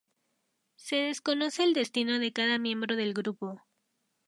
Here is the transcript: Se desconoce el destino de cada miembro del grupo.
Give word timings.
Se 0.77 0.95
desconoce 0.95 1.63
el 1.63 1.73
destino 1.75 2.17
de 2.17 2.33
cada 2.33 2.57
miembro 2.57 2.95
del 2.95 3.13
grupo. 3.13 3.61